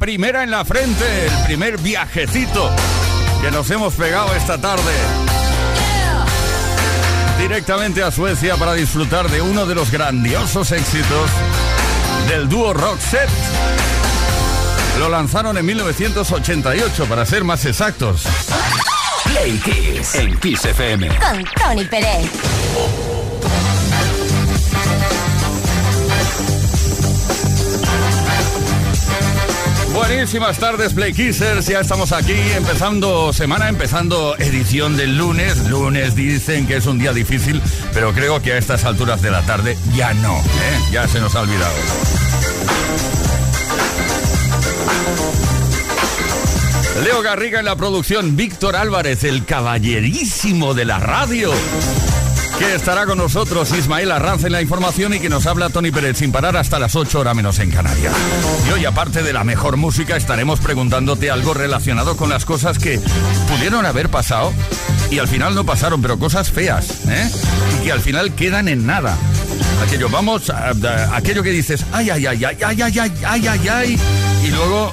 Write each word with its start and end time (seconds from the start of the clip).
Primera 0.00 0.42
en 0.42 0.50
la 0.50 0.64
frente, 0.64 1.26
el 1.26 1.44
primer 1.44 1.78
viajecito 1.78 2.70
que 3.40 3.50
nos 3.52 3.70
hemos 3.70 3.94
pegado 3.94 4.34
esta 4.34 4.60
tarde. 4.60 4.92
Directamente 7.38 8.02
a 8.02 8.10
Suecia 8.10 8.56
para 8.56 8.74
disfrutar 8.74 9.30
de 9.30 9.40
uno 9.40 9.66
de 9.66 9.74
los 9.76 9.92
grandiosos 9.92 10.72
éxitos 10.72 11.30
del 12.28 12.48
dúo 12.48 12.72
Roxette. 12.72 13.30
Lo 14.98 15.08
lanzaron 15.08 15.56
en 15.56 15.66
1988, 15.66 17.06
para 17.06 17.24
ser 17.24 17.44
más 17.44 17.64
exactos. 17.66 18.24
Play 19.24 19.58
Kiss 19.58 20.14
en 20.16 20.38
Kiss 20.40 20.64
FM. 20.64 21.08
Con 21.08 21.44
Tony 21.44 21.84
Pérez. 21.84 22.30
Buenísimas 30.00 30.58
tardes, 30.58 30.94
Play 30.94 31.12
Kissers. 31.12 31.66
Ya 31.66 31.80
estamos 31.80 32.12
aquí 32.12 32.32
empezando 32.56 33.34
semana, 33.34 33.68
empezando 33.68 34.34
edición 34.38 34.96
del 34.96 35.18
lunes. 35.18 35.68
Lunes 35.68 36.14
dicen 36.14 36.66
que 36.66 36.76
es 36.76 36.86
un 36.86 36.98
día 36.98 37.12
difícil, 37.12 37.60
pero 37.92 38.14
creo 38.14 38.40
que 38.40 38.54
a 38.54 38.56
estas 38.56 38.86
alturas 38.86 39.20
de 39.20 39.30
la 39.30 39.42
tarde 39.42 39.76
ya 39.94 40.14
no, 40.14 40.38
¿eh? 40.38 40.80
ya 40.90 41.06
se 41.06 41.20
nos 41.20 41.34
ha 41.36 41.42
olvidado. 41.42 41.74
Leo 47.04 47.20
Garriga 47.20 47.58
en 47.58 47.66
la 47.66 47.76
producción, 47.76 48.36
Víctor 48.36 48.76
Álvarez, 48.76 49.22
el 49.24 49.44
caballerísimo 49.44 50.72
de 50.72 50.86
la 50.86 50.98
radio 50.98 51.52
que 52.60 52.74
estará 52.74 53.06
con 53.06 53.16
nosotros 53.16 53.72
Ismael 53.72 54.12
Arranz 54.12 54.44
en 54.44 54.52
la 54.52 54.60
información 54.60 55.14
y 55.14 55.18
que 55.18 55.30
nos 55.30 55.46
habla 55.46 55.70
Tony 55.70 55.90
Pérez 55.90 56.18
sin 56.18 56.30
parar 56.30 56.58
hasta 56.58 56.78
las 56.78 56.94
8 56.94 57.20
horas 57.20 57.34
menos 57.34 57.58
en 57.58 57.70
Canarias. 57.70 58.12
Y 58.68 58.72
hoy, 58.72 58.84
aparte 58.84 59.22
de 59.22 59.32
la 59.32 59.44
mejor 59.44 59.78
música, 59.78 60.14
estaremos 60.14 60.60
preguntándote 60.60 61.30
algo 61.30 61.54
relacionado 61.54 62.18
con 62.18 62.28
las 62.28 62.44
cosas 62.44 62.78
que 62.78 63.00
pudieron 63.48 63.86
haber 63.86 64.10
pasado 64.10 64.52
y 65.10 65.18
al 65.18 65.26
final 65.26 65.54
no 65.54 65.64
pasaron, 65.64 66.02
pero 66.02 66.18
cosas 66.18 66.50
feas, 66.50 67.06
¿eh? 67.08 67.30
Y 67.80 67.84
que 67.84 67.92
al 67.92 68.00
final 68.00 68.34
quedan 68.34 68.68
en 68.68 68.84
nada. 68.84 69.16
Aquello, 69.82 70.10
vamos, 70.10 70.52
aquello 71.12 71.42
que 71.42 71.50
dices, 71.50 71.86
ay, 71.92 72.10
ay, 72.10 72.26
ay, 72.26 72.44
ay, 72.44 72.56
ay, 72.62 72.82
ay, 72.82 72.98
ay, 72.98 73.12
ay, 73.24 73.48
ay, 73.48 73.68
ay, 73.68 74.00
y 74.44 74.48
luego 74.48 74.92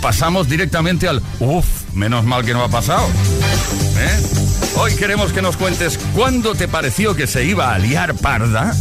pasamos 0.00 0.48
directamente 0.48 1.08
al, 1.08 1.22
uff, 1.40 1.66
menos 1.92 2.24
mal 2.24 2.42
que 2.42 2.54
no 2.54 2.64
ha 2.64 2.68
pasado. 2.68 3.06
¿Eh? 4.02 4.22
Hoy 4.76 4.94
queremos 4.96 5.32
que 5.32 5.42
nos 5.42 5.56
cuentes 5.56 5.98
cuándo 6.14 6.54
te 6.54 6.66
pareció 6.66 7.14
que 7.14 7.26
se 7.26 7.44
iba 7.44 7.74
a 7.74 7.78
liar 7.78 8.14
parda, 8.14 8.74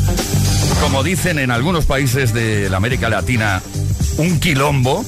como 0.81 1.03
dicen 1.03 1.37
en 1.37 1.51
algunos 1.51 1.85
países 1.85 2.33
de 2.33 2.69
la 2.69 2.77
América 2.77 3.09
Latina, 3.09 3.61
un 4.17 4.39
quilombo 4.39 5.05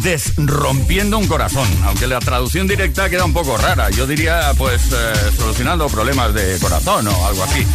Desrompiendo 0.03 1.19
un 1.19 1.27
corazón, 1.27 1.69
aunque 1.85 2.07
la 2.07 2.19
traducción 2.19 2.67
directa 2.67 3.09
queda 3.09 3.25
un 3.25 3.33
poco 3.33 3.57
rara. 3.57 3.91
Yo 3.91 4.07
diría, 4.07 4.53
pues, 4.59 4.83
eh, 4.93 5.13
solucionando 5.37 5.89
problemas 5.89 6.35
de 6.35 6.59
corazón 6.61 7.07
o 7.07 7.27
algo 7.27 7.43
así. 7.45 7.67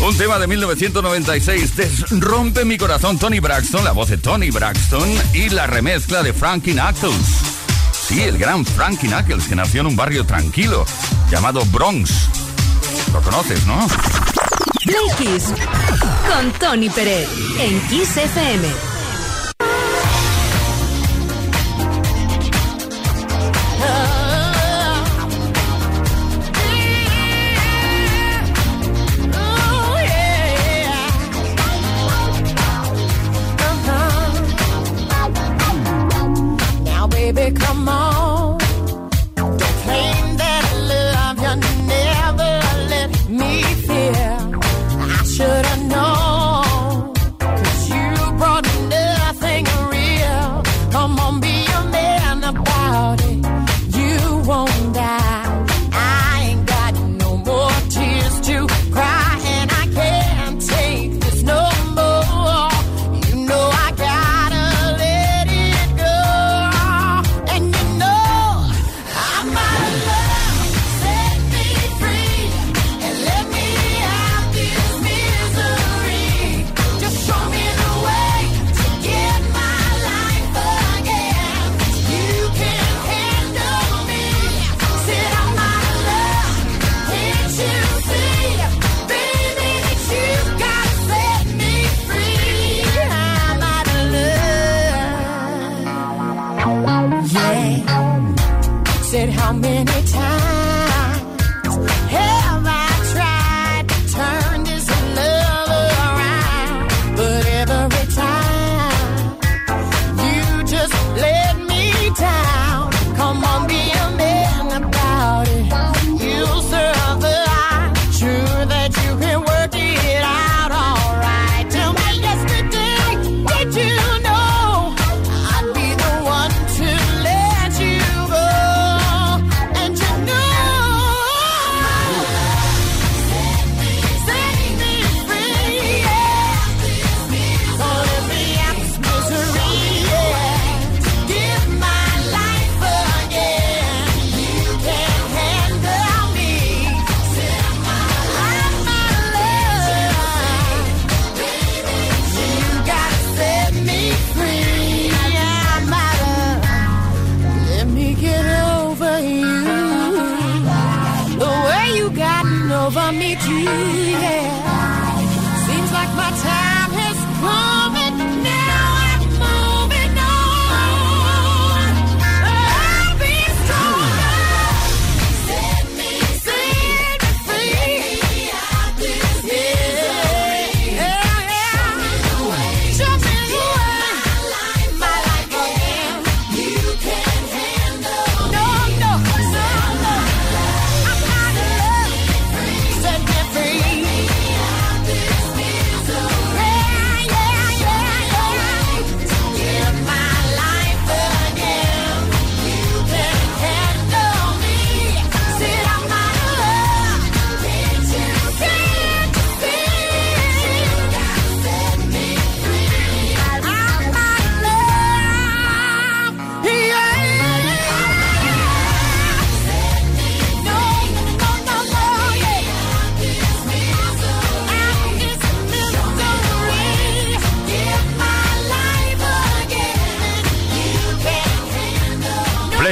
Un 0.00 0.16
tema 0.16 0.38
de 0.38 0.46
1996, 0.46 1.76
Desrompe 1.76 2.64
mi 2.64 2.78
corazón, 2.78 3.18
Tony 3.18 3.40
Braxton, 3.40 3.84
la 3.84 3.92
voz 3.92 4.08
de 4.08 4.18
Tony 4.18 4.50
Braxton 4.50 5.08
y 5.34 5.50
la 5.50 5.66
remezcla 5.66 6.22
de 6.22 6.32
Frankie 6.32 6.72
Knuckles. 6.72 7.60
Sí, 8.08 8.22
el 8.22 8.38
gran 8.38 8.64
Frankie 8.64 9.08
Knuckles, 9.08 9.46
que 9.46 9.54
nació 9.54 9.82
en 9.82 9.88
un 9.88 9.96
barrio 9.96 10.24
tranquilo 10.24 10.86
llamado 11.30 11.64
Bronx. 11.66 12.10
Lo 13.12 13.20
conoces, 13.20 13.66
¿no? 13.66 13.86
Con 16.28 16.52
Tony 16.58 16.88
Pérez 16.88 17.28
en 17.58 17.80
Kiss 17.88 18.16
FM. 18.16 18.89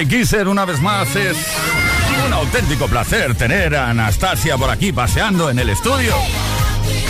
Kisser 0.09 0.49
una 0.49 0.65
vez 0.65 0.81
más 0.81 1.15
es 1.17 1.37
un 2.27 2.33
auténtico 2.33 2.89
placer 2.89 3.35
tener 3.35 3.77
a 3.77 3.91
Anastasia 3.91 4.57
por 4.57 4.71
aquí 4.71 4.91
paseando 4.91 5.51
en 5.51 5.59
el 5.59 5.69
estudio. 5.69 6.15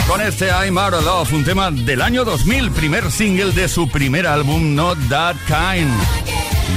Con 0.08 0.20
este 0.20 0.48
I'm 0.48 0.76
Out 0.76 0.94
of 0.94 1.04
Love, 1.04 1.32
un 1.32 1.44
tema 1.44 1.70
del 1.70 2.02
año 2.02 2.24
2000, 2.24 2.72
primer 2.72 3.10
single 3.12 3.52
de 3.52 3.68
su 3.68 3.88
primer 3.88 4.26
álbum 4.26 4.74
Not 4.74 4.98
That 5.08 5.36
Kind. 5.46 5.92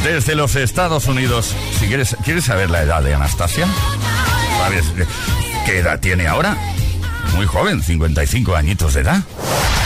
Desde 0.04 0.36
los 0.36 0.56
Estados 0.56 1.08
Unidos. 1.08 1.56
Si 1.80 1.88
quieres, 1.88 2.16
¿quieres 2.24 2.46
saber 2.46 2.70
la 2.70 2.84
edad 2.84 3.02
de 3.02 3.16
Anastasia? 3.16 3.68
¿Sabes 4.60 4.86
qué 5.66 5.80
edad 5.80 6.00
tiene 6.00 6.28
ahora? 6.28 6.56
Muy 7.36 7.48
joven, 7.48 7.82
55 7.82 8.56
añitos 8.56 8.94
de 8.94 9.02
edad. 9.02 9.22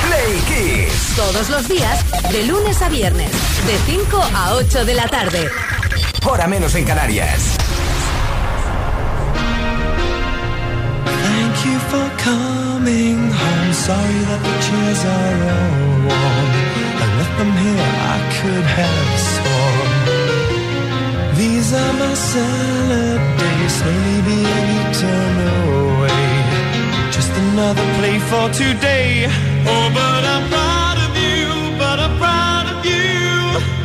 Play 0.08 0.40
Kiss. 0.48 1.16
Todos 1.16 1.50
los 1.50 1.68
días, 1.70 2.04
de 2.32 2.46
lunes 2.46 2.82
a 2.82 2.90
viernes, 2.90 3.32
de 3.32 3.78
5 3.86 4.22
a 4.34 4.54
8 4.56 4.86
de 4.86 4.94
la 4.94 5.08
tarde. 5.08 5.50
Hora 6.26 6.48
menos 6.48 6.74
en 6.76 6.86
Canarias. 6.86 7.58
Thank 11.24 11.56
you 11.66 11.80
for 11.92 12.06
coming 12.18 13.32
home. 13.32 13.74
Sorry 13.74 14.20
that 14.30 14.42
the 14.48 14.56
chairs 14.66 15.02
are 15.06 15.40
all 15.54 15.70
warm. 16.08 16.50
I 17.04 17.06
left 17.20 17.36
them 17.38 17.52
here, 17.64 17.90
I 18.14 18.18
could 18.38 18.66
have 18.80 19.20
sworn. 19.32 19.90
These 21.38 21.70
are 21.74 21.94
my 21.94 22.14
salad 22.16 23.22
days, 23.40 23.74
slowly 23.80 24.20
being 24.30 24.68
eaten 24.80 25.36
away. 25.62 26.30
Just 27.12 27.32
another 27.46 27.86
play 28.00 28.18
for 28.30 28.50
today. 28.50 29.28
Oh, 29.68 29.88
but 29.94 30.22
I'm 30.34 30.46
proud 30.50 30.98
of 31.06 31.12
you, 31.26 31.46
but 31.78 31.98
I'm 32.00 32.16
proud 32.18 32.66
of 32.74 32.80
you. 32.86 33.06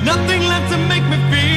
Nothing 0.04 0.42
left 0.52 0.66
to 0.72 0.78
make 0.88 1.04
me 1.12 1.18
feel 1.30 1.49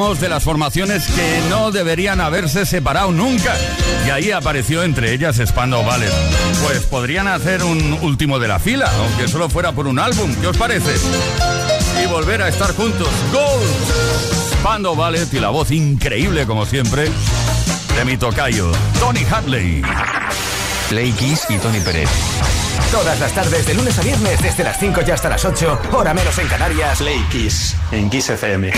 de 0.00 0.30
las 0.30 0.42
formaciones 0.42 1.04
que 1.04 1.42
no 1.50 1.70
deberían 1.70 2.22
haberse 2.22 2.64
separado 2.64 3.12
nunca. 3.12 3.54
Y 4.06 4.08
ahí 4.08 4.30
apareció 4.30 4.82
entre 4.82 5.12
ellas 5.12 5.36
Spandau 5.44 5.84
Ballet. 5.84 6.10
Pues 6.64 6.86
podrían 6.86 7.28
hacer 7.28 7.62
un 7.62 7.98
último 8.00 8.38
de 8.38 8.48
la 8.48 8.58
fila, 8.58 8.90
aunque 8.96 9.28
solo 9.28 9.50
fuera 9.50 9.72
por 9.72 9.86
un 9.86 9.98
álbum. 9.98 10.34
¿Qué 10.40 10.46
os 10.46 10.56
parece? 10.56 10.94
Y 12.02 12.06
volver 12.06 12.40
a 12.40 12.48
estar 12.48 12.74
juntos. 12.74 13.08
¡Gol! 13.30 13.60
Spandau 14.52 14.96
Ballet 14.96 15.32
y 15.34 15.38
la 15.38 15.50
voz 15.50 15.70
increíble, 15.70 16.46
como 16.46 16.64
siempre, 16.64 17.04
de 17.94 18.04
mi 18.06 18.16
tocayo, 18.16 18.72
Tony 18.98 19.26
Hadley. 19.30 19.82
Play 20.88 21.14
y 21.50 21.58
Tony 21.58 21.80
Pérez. 21.80 22.08
Todas 22.90 23.20
las 23.20 23.32
tardes, 23.32 23.66
de 23.66 23.74
lunes 23.74 23.98
a 23.98 24.02
viernes, 24.02 24.42
desde 24.42 24.64
las 24.64 24.80
5 24.80 25.02
y 25.06 25.10
hasta 25.10 25.28
las 25.28 25.44
8, 25.44 25.78
hora 25.92 26.14
menos 26.14 26.36
en 26.38 26.48
Canarias. 26.48 26.98
Play 26.98 27.22
Kiss, 27.30 27.76
en 27.92 28.08
Kiss 28.08 28.30
FM. 28.30 28.72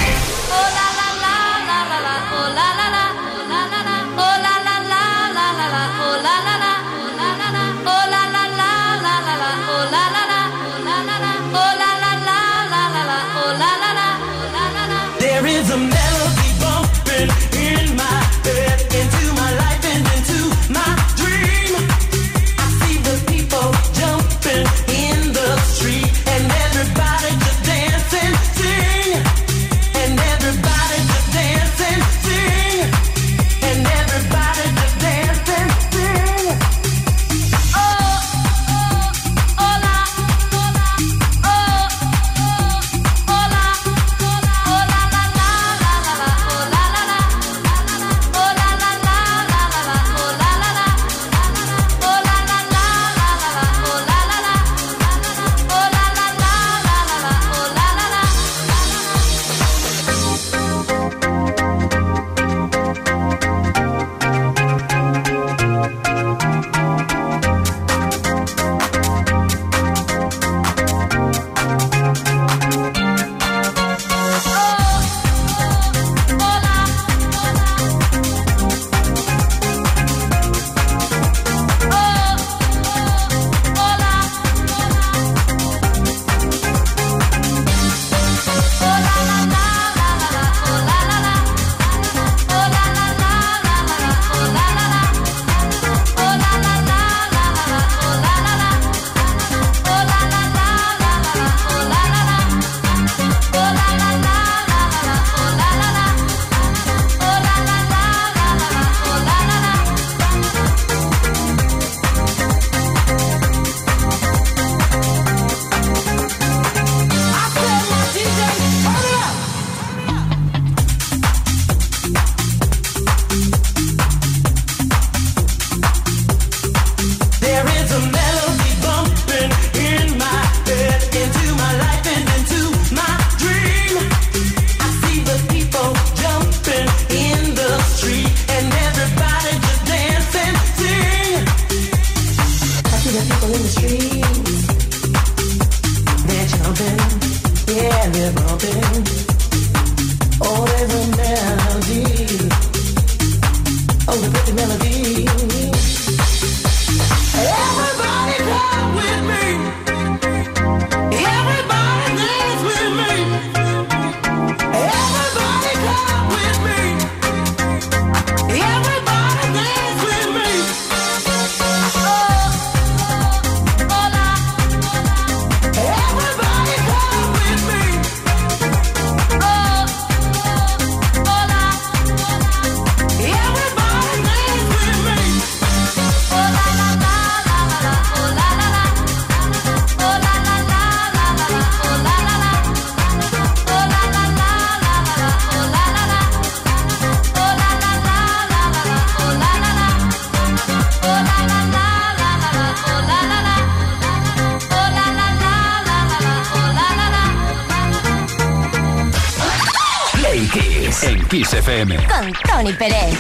Kiss. 211.33 211.55
FM. 211.55 211.97
Con 211.97 212.31
Tony 212.47 212.75
Pérez. 212.75 213.19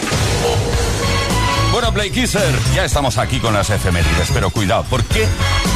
Bueno, 1.72 1.94
Play 1.94 2.10
Kisser, 2.10 2.54
ya 2.74 2.84
estamos 2.84 3.16
aquí 3.16 3.40
con 3.40 3.54
las 3.54 3.70
efemérides, 3.70 4.30
pero 4.34 4.50
cuidado, 4.50 4.84
porque 4.90 5.26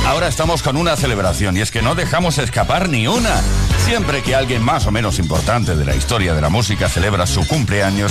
ahora 0.07 0.29
estamos 0.29 0.63
con 0.63 0.77
una 0.77 0.97
celebración 0.97 1.57
y 1.57 1.63
es 1.63 1.71
que 1.71 1.81
no 1.81 1.95
dejamos 1.95 2.37
escapar 2.37 2.91
ni 2.91 3.07
una. 3.07 3.41
Siempre 3.87 4.21
que 4.21 4.35
alguien 4.35 4.65
más 4.65 4.85
o 4.89 4.91
menos 4.91 5.21
importante 5.21 5.77
de 5.77 5.85
la 5.85 5.95
historia 5.95 6.35
de 6.35 6.41
la 6.41 6.49
música 6.49 6.89
celebra 6.89 7.25
su 7.25 7.47
cumpleaños, 7.47 8.11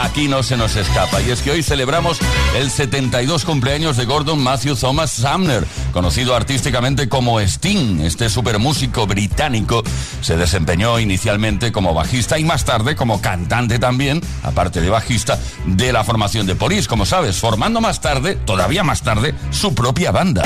aquí 0.00 0.28
no 0.28 0.44
se 0.44 0.56
nos 0.56 0.76
escapa. 0.76 1.20
Y 1.20 1.32
es 1.32 1.42
que 1.42 1.50
hoy 1.50 1.64
celebramos 1.64 2.20
el 2.56 2.70
72 2.70 3.44
cumpleaños 3.44 3.96
de 3.96 4.04
Gordon 4.04 4.40
Matthew 4.40 4.76
Thomas 4.76 5.10
Sumner, 5.10 5.66
conocido 5.92 6.36
artísticamente 6.36 7.08
como 7.08 7.40
Sting. 7.40 8.02
Este 8.02 8.30
supermúsico 8.30 9.08
británico 9.08 9.82
se 10.20 10.36
desempeñó 10.36 11.00
inicialmente 11.00 11.72
como 11.72 11.92
bajista 11.92 12.38
y 12.38 12.44
más 12.44 12.64
tarde 12.64 12.94
como 12.94 13.20
cantante 13.20 13.80
también, 13.80 14.22
aparte 14.44 14.80
de 14.80 14.90
bajista, 14.90 15.40
de 15.66 15.92
la 15.92 16.04
formación 16.04 16.46
de 16.46 16.54
Police, 16.54 16.86
como 16.86 17.04
sabes 17.04 17.36
formando 17.38 17.80
más 17.80 18.00
tarde, 18.00 18.36
todavía 18.36 18.84
más 18.84 19.02
tarde, 19.02 19.34
su 19.50 19.74
propia 19.74 20.12
banda. 20.12 20.44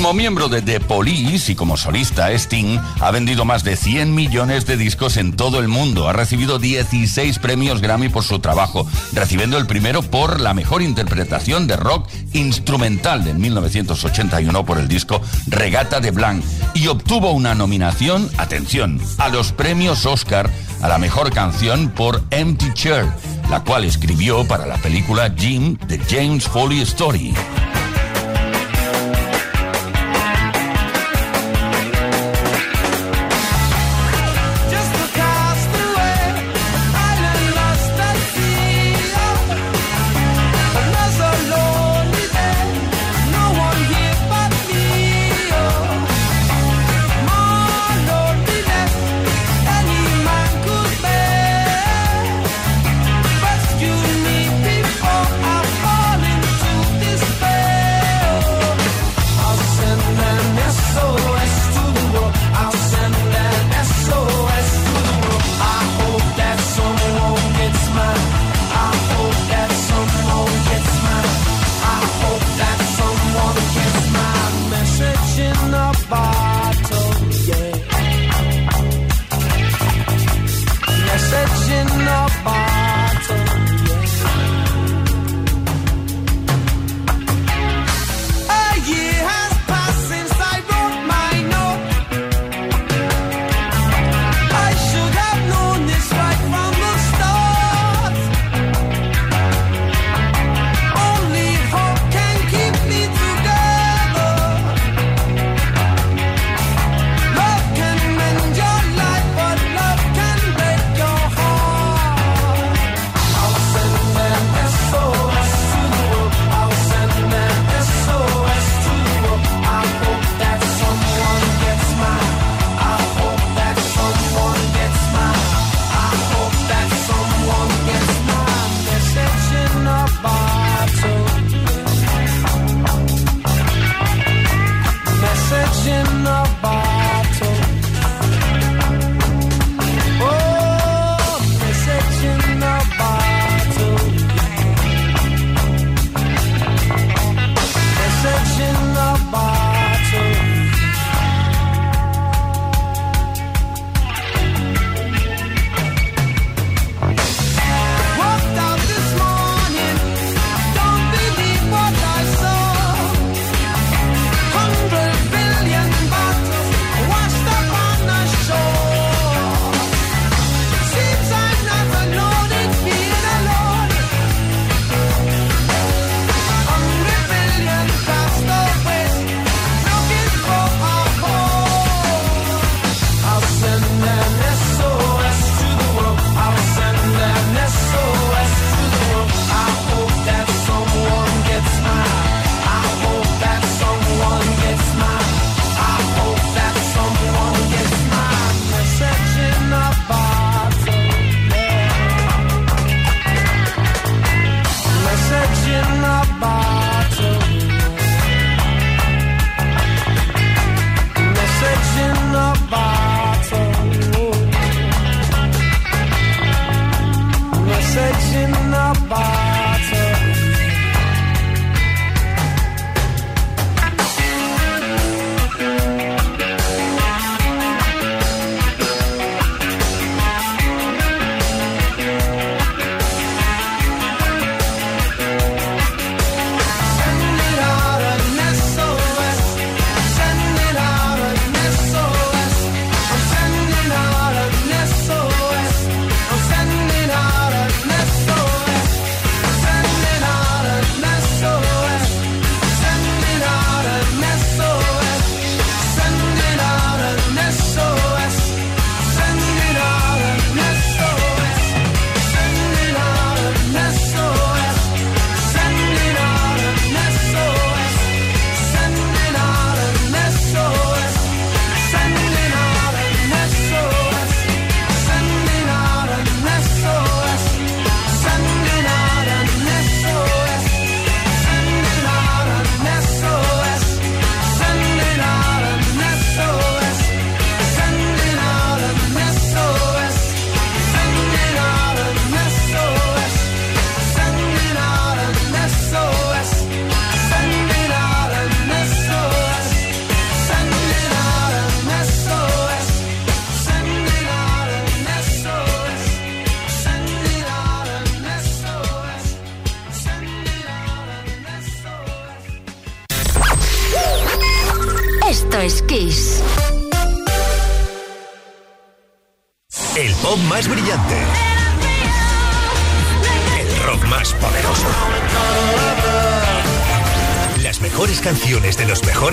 Como 0.00 0.14
miembro 0.14 0.48
de 0.48 0.62
The 0.62 0.80
Police 0.80 1.52
y 1.52 1.54
como 1.54 1.76
solista, 1.76 2.32
Sting 2.32 2.78
ha 3.00 3.10
vendido 3.10 3.44
más 3.44 3.64
de 3.64 3.76
100 3.76 4.14
millones 4.14 4.64
de 4.64 4.78
discos 4.78 5.18
en 5.18 5.36
todo 5.36 5.60
el 5.60 5.68
mundo. 5.68 6.08
Ha 6.08 6.14
recibido 6.14 6.58
16 6.58 7.38
premios 7.38 7.82
Grammy 7.82 8.08
por 8.08 8.24
su 8.24 8.38
trabajo, 8.38 8.88
recibiendo 9.12 9.58
el 9.58 9.66
primero 9.66 10.00
por 10.00 10.40
la 10.40 10.54
mejor 10.54 10.80
interpretación 10.80 11.66
de 11.66 11.76
rock 11.76 12.08
instrumental 12.32 13.24
de 13.24 13.34
1981 13.34 14.64
por 14.64 14.78
el 14.78 14.88
disco 14.88 15.20
Regata 15.48 16.00
de 16.00 16.12
Blanc 16.12 16.42
y 16.72 16.86
obtuvo 16.86 17.32
una 17.32 17.54
nominación, 17.54 18.30
atención, 18.38 18.98
a 19.18 19.28
los 19.28 19.52
premios 19.52 20.06
Oscar 20.06 20.50
a 20.80 20.88
la 20.88 20.96
mejor 20.96 21.30
canción 21.30 21.90
por 21.90 22.22
Empty 22.30 22.72
Chair, 22.72 23.04
la 23.50 23.62
cual 23.64 23.84
escribió 23.84 24.48
para 24.48 24.64
la 24.64 24.78
película 24.78 25.30
Jim 25.36 25.76
de 25.86 25.98
James 25.98 26.44
Foley 26.48 26.80
Story. 26.80 27.34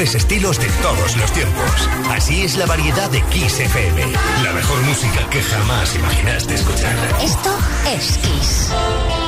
Estilos 0.01 0.59
de 0.59 0.67
todos 0.83 1.17
los 1.17 1.31
tiempos. 1.31 1.89
Así 2.11 2.43
es 2.43 2.55
la 2.55 2.67
variedad 2.67 3.09
de 3.09 3.19
Kiss 3.23 3.59
FM. 3.59 4.13
La 4.43 4.53
mejor 4.53 4.79
música 4.83 5.27
que 5.31 5.41
jamás 5.41 5.95
imaginaste 5.95 6.53
escuchar. 6.53 6.95
Esto 7.19 7.57
es 7.87 8.17
Kiss. 8.19 9.26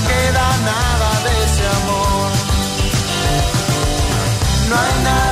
no 0.00 0.06
queda 0.06 0.48
nada 0.64 1.10
de 1.24 1.44
ese 1.44 1.66
amor. 1.66 2.30
No 4.68 4.76
hay 4.76 5.02
nada. 5.04 5.27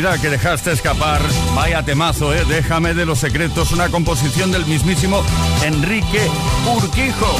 Oportunidad 0.00 0.20
que 0.20 0.30
dejaste 0.30 0.72
escapar. 0.72 1.20
Vaya 1.54 1.82
temazo, 1.82 2.34
¿eh? 2.34 2.44
Déjame 2.48 2.94
de 2.94 3.04
los 3.04 3.18
secretos, 3.18 3.72
una 3.72 3.88
composición 3.88 4.50
del 4.50 4.64
mismísimo 4.64 5.22
Enrique 5.62 6.20
Urquijo. 6.74 7.36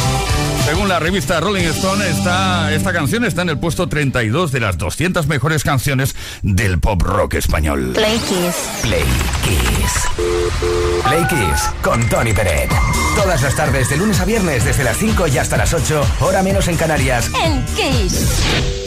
Según 0.67 0.89
la 0.89 0.99
revista 0.99 1.41
Rolling 1.41 1.65
Stone, 1.65 2.07
esta, 2.09 2.73
esta 2.73 2.93
canción 2.93 3.25
está 3.25 3.43
en 3.43 3.51
el 3.51 3.59
puesto 3.59 3.89
32 3.89 4.53
de 4.53 4.61
las 4.61 4.77
200 4.77 5.27
mejores 5.27 5.65
canciones 5.65 6.15
del 6.43 6.81
pop 6.81 7.01
rock 7.03 7.35
español. 7.35 7.93
Play 7.95 8.19
Kiss. 8.19 8.55
Play 8.83 9.05
Kiss. 9.45 11.05
Play 11.05 11.27
Kiss 11.29 11.71
con 11.83 12.07
Tony 12.09 12.33
Peret. 12.33 12.71
Todas 13.17 13.43
las 13.43 13.55
tardes, 13.55 13.89
de 13.89 13.97
lunes 13.97 14.21
a 14.21 14.25
viernes, 14.25 14.65
desde 14.65 14.85
las 14.85 14.99
5 14.99 15.29
y 15.29 15.39
hasta 15.39 15.57
las 15.57 15.73
8, 15.73 16.03
hora 16.21 16.43
menos 16.43 16.69
en 16.69 16.77
Canarias. 16.77 17.31
En 17.43 17.65
Kiss. 17.75 18.80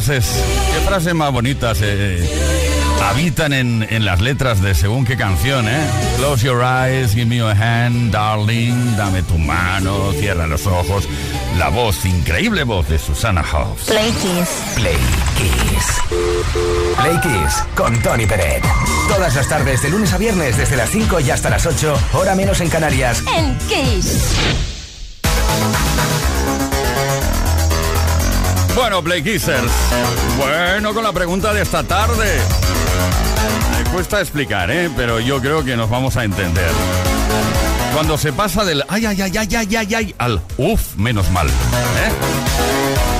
Frases, 0.00 0.42
qué 0.72 0.80
frases 0.86 1.14
más 1.14 1.30
bonitas 1.30 1.78
eh, 1.82 2.26
habitan 3.10 3.52
en, 3.52 3.86
en, 3.90 4.04
las 4.04 4.20
letras 4.20 4.62
de 4.62 4.74
según 4.74 5.04
qué 5.04 5.16
canción, 5.16 5.68
¿eh? 5.68 5.80
Close 6.16 6.46
your 6.46 6.62
eyes, 6.62 7.12
give 7.12 7.26
me 7.26 7.40
a 7.40 7.50
hand, 7.50 8.10
darling, 8.10 8.96
dame 8.96 9.22
tu 9.22 9.36
mano, 9.36 10.12
cierra 10.12 10.46
los 10.46 10.66
ojos. 10.66 11.06
La 11.58 11.68
voz, 11.68 12.04
increíble 12.06 12.64
voz 12.64 12.88
de 12.88 12.98
Susana 12.98 13.42
Hobbs. 13.42 13.84
Play 13.84 14.10
Kiss. 14.12 14.48
Play 14.76 14.96
Kiss. 15.36 16.00
Play 16.96 17.20
Kiss 17.20 17.62
con 17.74 18.00
Tony 18.00 18.26
Peret. 18.26 18.64
Todas 19.08 19.34
las 19.34 19.48
tardes, 19.48 19.82
de 19.82 19.90
lunes 19.90 20.12
a 20.14 20.18
viernes, 20.18 20.56
desde 20.56 20.76
las 20.76 20.88
5 20.90 21.20
y 21.20 21.30
hasta 21.30 21.50
las 21.50 21.66
8, 21.66 21.94
hora 22.14 22.34
menos 22.34 22.60
en 22.60 22.70
Canarias. 22.70 23.22
En 23.36 23.58
Kiss. 23.68 24.69
Bueno, 28.80 29.04
Play 29.04 29.22
Kissers. 29.22 29.70
Bueno, 30.38 30.94
con 30.94 31.04
la 31.04 31.12
pregunta 31.12 31.52
de 31.52 31.60
esta 31.60 31.82
tarde. 31.82 32.38
Me 33.76 33.90
cuesta 33.90 34.22
explicar, 34.22 34.70
¿eh? 34.70 34.88
Pero 34.96 35.20
yo 35.20 35.38
creo 35.38 35.62
que 35.62 35.76
nos 35.76 35.90
vamos 35.90 36.16
a 36.16 36.24
entender. 36.24 36.70
Cuando 37.92 38.16
se 38.16 38.32
pasa 38.32 38.64
del 38.64 38.82
ay, 38.88 39.04
ay, 39.04 39.20
ay, 39.20 39.36
ay, 39.36 39.48
ay, 39.54 39.76
ay, 39.76 39.94
ay, 39.94 40.14
al 40.16 40.40
uff, 40.56 40.96
menos 40.96 41.30
mal. 41.30 41.46
¿eh? 41.46 42.69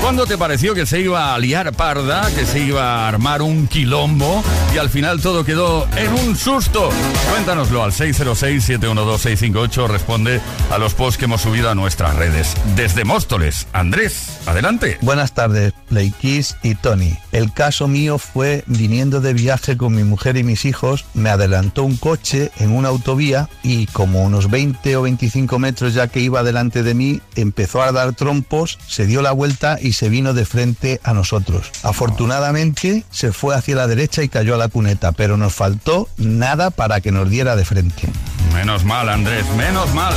¿Cuándo 0.01 0.25
te 0.25 0.35
pareció 0.35 0.73
que 0.73 0.87
se 0.87 0.99
iba 0.99 1.35
a 1.35 1.39
liar 1.39 1.71
parda, 1.73 2.27
que 2.35 2.47
se 2.47 2.59
iba 2.59 3.05
a 3.05 3.07
armar 3.07 3.43
un 3.43 3.67
quilombo 3.67 4.43
y 4.73 4.79
al 4.79 4.89
final 4.89 5.21
todo 5.21 5.45
quedó 5.45 5.87
en 5.95 6.11
un 6.11 6.35
susto? 6.35 6.89
Cuéntanoslo 7.29 7.83
al 7.83 7.91
606-712-658. 7.91 9.87
Responde 9.87 10.41
a 10.71 10.79
los 10.79 10.95
posts 10.95 11.19
que 11.19 11.25
hemos 11.25 11.41
subido 11.41 11.69
a 11.69 11.75
nuestras 11.75 12.15
redes. 12.15 12.55
Desde 12.75 13.05
Móstoles, 13.05 13.67
Andrés, 13.73 14.39
adelante. 14.47 14.97
Buenas 15.01 15.33
tardes, 15.33 15.73
Play 15.87 16.11
Kiss 16.19 16.57
y 16.63 16.73
Tony. 16.73 17.15
El 17.31 17.53
caso 17.53 17.87
mío 17.87 18.17
fue 18.17 18.63
viniendo 18.65 19.21
de 19.21 19.33
viaje 19.33 19.77
con 19.77 19.95
mi 19.95 20.03
mujer 20.03 20.35
y 20.35 20.43
mis 20.43 20.65
hijos, 20.65 21.05
me 21.13 21.29
adelantó 21.29 21.83
un 21.83 21.95
coche 21.95 22.51
en 22.57 22.71
una 22.71 22.89
autovía 22.89 23.49
y 23.61 23.85
como 23.85 24.23
unos 24.23 24.49
20 24.49 24.95
o 24.97 25.03
25 25.03 25.59
metros 25.59 25.93
ya 25.93 26.07
que 26.07 26.21
iba 26.21 26.41
delante 26.43 26.81
de 26.81 26.95
mí, 26.95 27.21
empezó 27.35 27.83
a 27.83 27.91
dar 27.91 28.13
trompos, 28.13 28.79
se 28.87 29.05
dio 29.05 29.21
la 29.21 29.31
vuelta 29.31 29.77
y 29.79 29.90
se 29.93 30.09
vino 30.09 30.33
de 30.33 30.45
frente 30.45 30.99
a 31.03 31.13
nosotros. 31.13 31.71
Afortunadamente 31.83 33.03
se 33.09 33.31
fue 33.31 33.55
hacia 33.55 33.75
la 33.75 33.87
derecha 33.87 34.23
y 34.23 34.29
cayó 34.29 34.55
a 34.55 34.57
la 34.57 34.67
cuneta, 34.67 35.11
pero 35.11 35.37
nos 35.37 35.53
faltó 35.53 36.09
nada 36.17 36.69
para 36.71 37.01
que 37.01 37.11
nos 37.11 37.29
diera 37.29 37.55
de 37.55 37.65
frente. 37.65 38.09
Menos 38.53 38.83
mal, 38.83 39.09
Andrés, 39.09 39.45
menos 39.55 39.93
mal. 39.93 40.13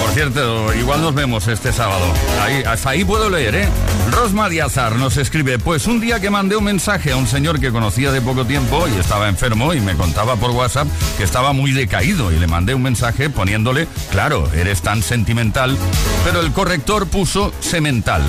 Por 0.00 0.10
cierto, 0.12 0.74
igual 0.74 1.02
nos 1.02 1.14
vemos 1.14 1.46
este 1.46 1.72
sábado. 1.72 2.04
Ahí, 2.40 2.62
hasta 2.66 2.90
ahí 2.90 3.04
puedo 3.04 3.28
leer, 3.28 3.54
¿eh? 3.54 3.68
Rosma 4.10 4.48
Diazar 4.48 4.96
nos 4.96 5.16
escribe, 5.18 5.58
pues 5.58 5.86
un 5.86 6.00
día 6.00 6.20
que 6.20 6.30
mandé 6.30 6.56
un 6.56 6.64
mensaje 6.64 7.12
a 7.12 7.16
un 7.16 7.26
señor 7.26 7.60
que 7.60 7.70
conocía 7.70 8.10
de 8.10 8.20
poco 8.20 8.44
tiempo 8.44 8.88
y 8.88 8.98
estaba 8.98 9.28
enfermo 9.28 9.72
y 9.74 9.80
me 9.80 9.94
contaba 9.94 10.36
por 10.36 10.50
WhatsApp 10.50 10.88
que 11.16 11.24
estaba 11.24 11.52
muy 11.52 11.72
decaído 11.72 12.32
y 12.32 12.38
le 12.38 12.46
mandé 12.46 12.74
un 12.74 12.82
mensaje 12.82 13.30
poniéndole, 13.30 13.86
claro, 14.10 14.50
eres 14.54 14.82
tan 14.82 15.02
sentimental, 15.02 15.76
pero 16.24 16.40
el 16.40 16.52
corrector 16.52 17.06
puso 17.06 17.52
semental. 17.60 18.22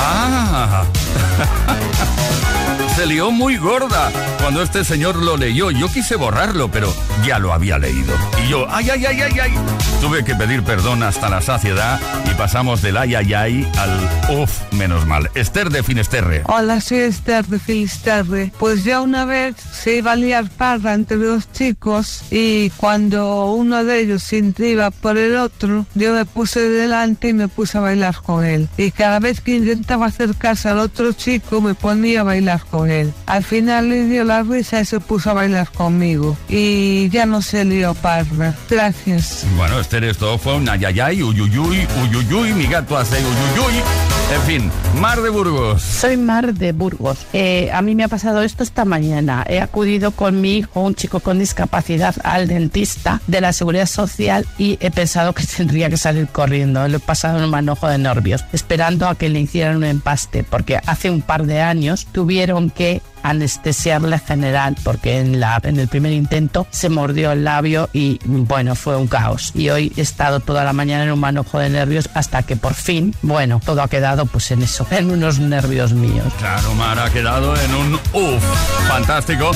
Ah. 0.00 0.84
Se 2.96 3.06
lió 3.06 3.30
muy 3.30 3.56
gorda 3.56 4.10
cuando 4.40 4.62
este 4.62 4.84
señor 4.84 5.16
lo 5.16 5.36
leyó. 5.36 5.70
Yo 5.70 5.88
quise 5.88 6.16
borrarlo, 6.16 6.70
pero 6.70 6.92
ya 7.26 7.38
lo 7.38 7.52
había 7.52 7.78
leído. 7.78 8.14
Y 8.44 8.48
yo, 8.48 8.66
ay, 8.70 8.90
ay, 8.90 9.06
ay, 9.06 9.20
ay, 9.20 9.38
ay. 9.40 9.54
Tuve 10.00 10.24
que 10.24 10.34
pedir 10.34 10.62
perdón 10.62 11.02
hasta 11.02 11.28
la 11.28 11.40
saciedad 11.40 12.00
y 12.30 12.34
pasamos 12.34 12.82
del 12.82 12.96
ay, 12.96 13.16
ay, 13.16 13.34
ay 13.34 13.72
al 13.76 14.38
uff, 14.38 14.72
menos 14.72 15.06
mal. 15.06 15.30
Esther 15.34 15.70
de 15.70 15.82
Finisterre. 15.82 16.42
Hola, 16.46 16.80
soy 16.80 16.98
Esther 16.98 17.46
de 17.46 17.58
Finisterre. 17.58 18.52
Pues 18.58 18.84
ya 18.84 19.00
una 19.00 19.24
vez 19.24 19.56
se 19.56 19.96
iba 19.96 20.12
a 20.12 20.16
liar 20.16 20.48
parra 20.50 20.94
entre 20.94 21.16
dos 21.16 21.50
chicos 21.52 22.22
y 22.30 22.70
cuando 22.70 23.52
uno 23.52 23.84
de 23.84 24.00
ellos 24.00 24.22
se 24.22 24.38
iba 24.58 24.90
por 24.90 25.18
el 25.18 25.36
otro, 25.36 25.84
yo 25.94 26.12
me 26.14 26.24
puse 26.24 26.60
delante 26.60 27.28
y 27.28 27.32
me 27.32 27.48
puse 27.48 27.78
a 27.78 27.80
bailar 27.80 28.16
con 28.22 28.44
él. 28.44 28.68
Y 28.76 28.92
cada 28.92 29.18
vez 29.18 29.40
que 29.40 29.56
intentaba 29.56 30.06
acercarse 30.06 30.68
al 30.68 30.78
otro 30.78 31.12
chico, 31.12 31.60
me 31.60 31.74
ponía 31.74 32.20
a 32.20 32.24
bailar 32.24 32.64
con 32.70 32.90
él. 32.90 33.12
Al 33.26 33.42
final 33.42 33.88
le 33.88 34.04
dio 34.06 34.24
la 34.28 34.42
risa 34.42 34.80
y 34.80 34.84
se 34.84 35.00
puso 35.00 35.30
a 35.30 35.32
bailar 35.32 35.70
conmigo. 35.72 36.36
Y 36.48 37.08
ya 37.08 37.26
no 37.26 37.42
se 37.42 37.64
lió 37.64 37.94
parra. 37.94 38.54
Gracias. 38.70 39.44
Bueno, 39.56 39.80
Esther, 39.80 40.04
esto 40.04 40.38
fue 40.38 40.54
un 40.54 40.68
ayayay, 40.68 41.22
uyuyuy, 41.22 41.88
uyuyuy, 42.02 42.52
mi 42.52 42.66
gato 42.66 42.96
hace 42.96 43.16
uyuyuy. 43.16 44.17
En 44.30 44.42
fin, 44.42 44.70
Mar 45.00 45.22
de 45.22 45.30
Burgos. 45.30 45.80
Soy 45.80 46.18
Mar 46.18 46.52
de 46.52 46.72
Burgos. 46.72 47.26
Eh, 47.32 47.70
a 47.72 47.80
mí 47.80 47.94
me 47.94 48.04
ha 48.04 48.08
pasado 48.08 48.42
esto 48.42 48.62
esta 48.62 48.84
mañana. 48.84 49.42
He 49.48 49.58
acudido 49.58 50.10
con 50.10 50.42
mi 50.42 50.58
hijo, 50.58 50.82
un 50.82 50.94
chico 50.94 51.20
con 51.20 51.38
discapacidad, 51.38 52.14
al 52.24 52.46
dentista 52.46 53.22
de 53.26 53.40
la 53.40 53.54
Seguridad 53.54 53.86
Social 53.86 54.46
y 54.58 54.76
he 54.80 54.90
pensado 54.90 55.32
que 55.32 55.46
tendría 55.56 55.88
que 55.88 55.96
salir 55.96 56.28
corriendo. 56.28 56.86
Le 56.88 56.98
he 56.98 57.00
pasado 57.00 57.42
un 57.42 57.50
manojo 57.50 57.88
de 57.88 57.96
nervios, 57.96 58.44
esperando 58.52 59.08
a 59.08 59.14
que 59.14 59.30
le 59.30 59.40
hicieran 59.40 59.78
un 59.78 59.84
empaste, 59.84 60.44
porque 60.44 60.78
hace 60.84 61.10
un 61.10 61.22
par 61.22 61.46
de 61.46 61.62
años 61.62 62.06
tuvieron 62.12 62.68
que 62.68 63.00
anestesiarle 63.22 64.18
general 64.18 64.76
porque 64.84 65.18
en, 65.18 65.40
la, 65.40 65.60
en 65.62 65.78
el 65.78 65.88
primer 65.88 66.12
intento 66.12 66.66
se 66.70 66.88
mordió 66.88 67.32
el 67.32 67.44
labio 67.44 67.88
y 67.92 68.18
bueno, 68.24 68.74
fue 68.74 68.96
un 68.96 69.06
caos. 69.06 69.52
Y 69.54 69.70
hoy 69.70 69.92
he 69.96 70.00
estado 70.00 70.40
toda 70.40 70.64
la 70.64 70.72
mañana 70.72 71.04
en 71.04 71.12
un 71.12 71.20
manojo 71.20 71.58
de 71.58 71.68
nervios 71.68 72.08
hasta 72.14 72.42
que 72.42 72.56
por 72.56 72.74
fin, 72.74 73.14
bueno, 73.22 73.60
todo 73.64 73.82
ha 73.82 73.88
quedado 73.88 74.17
pues 74.26 74.50
en 74.50 74.62
eso, 74.62 74.86
en 74.90 75.10
unos 75.10 75.38
nervios 75.38 75.92
míos. 75.92 76.32
Claro, 76.38 76.74
Mar, 76.74 76.98
ha 76.98 77.10
quedado 77.10 77.56
en 77.56 77.74
un 77.74 77.94
uff, 78.12 78.42
fantástico. 78.88 79.50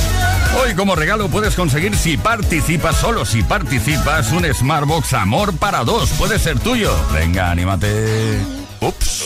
Hoy 0.63 0.75
como 0.75 0.95
regalo 0.95 1.29
puedes 1.29 1.55
conseguir 1.55 1.97
si 1.97 2.17
participas, 2.17 2.97
solo 2.97 3.25
si 3.25 3.43
participas, 3.43 4.31
un 4.33 4.45
Smartbox 4.53 5.15
Amor 5.15 5.57
para 5.57 5.85
dos. 5.85 6.11
Puede 6.11 6.39
ser 6.39 6.59
tuyo. 6.59 6.95
Venga, 7.13 7.51
anímate. 7.51 8.41
Ups. 8.81 9.25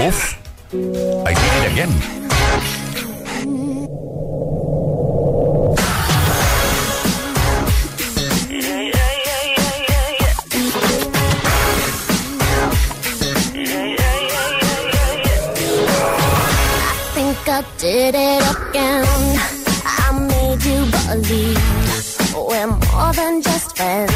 Uf. 0.00 0.34
I 0.72 1.34
did 1.34 1.64
it 1.64 1.72
again. 1.72 2.87
I 17.58 17.64
did 17.76 18.14
it 18.14 18.42
again. 18.54 19.04
I 19.84 20.12
made 20.30 20.62
you 20.62 20.86
believe 20.94 21.58
we're 22.36 22.68
more 22.68 23.12
than 23.12 23.42
just 23.42 23.76
friends. 23.76 24.12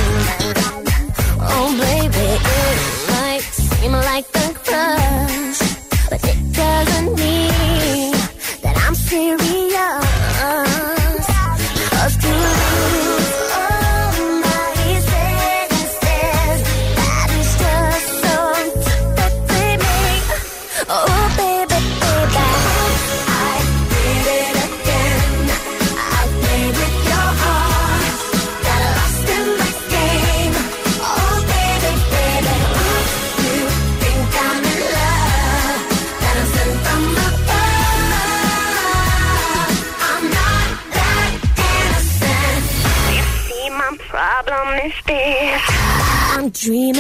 Oh, 1.41 1.75
baby, 1.77 2.29
it 2.39 3.11
might 3.11 3.43
seem 3.43 3.91
like 3.91 4.29
a 4.37 4.42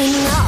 tonight 0.02 0.41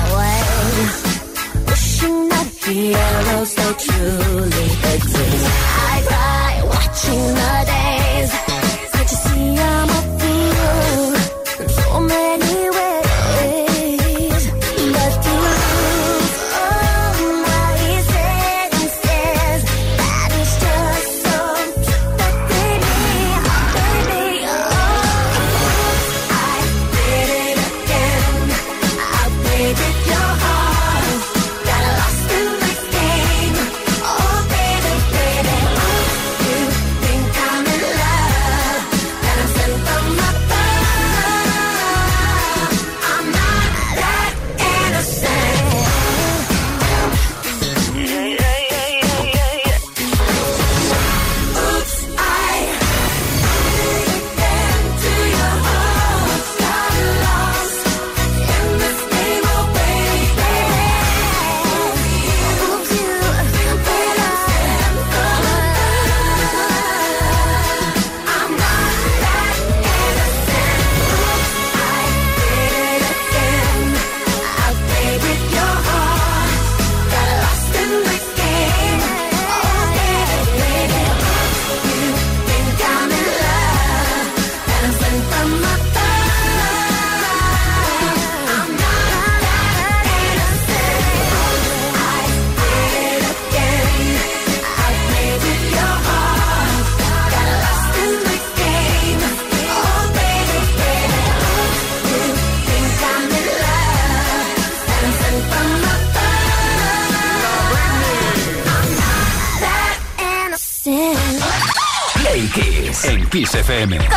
FM. 113.64 114.13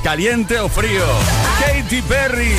caliente 0.00 0.58
o 0.58 0.68
frío. 0.68 1.04
Katy 1.60 2.02
Perry. 2.02 2.54